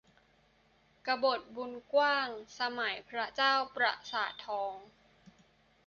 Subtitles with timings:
[1.05, 2.27] กบฏบุญกว้าง
[2.59, 4.75] สมัยพระเจ้าประสาททอง